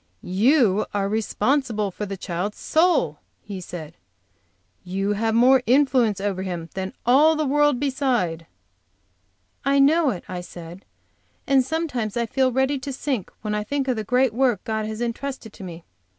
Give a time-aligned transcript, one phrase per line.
[0.23, 3.93] "You are responsible for that child's soul;" he said;
[4.83, 8.47] "you have more influence over him than all the world beside."
[9.63, 10.85] "I know it," I said,
[11.45, 14.87] "and sometimes I feel ready to sink when I think of the great work God
[14.87, 15.83] has intrusted to me.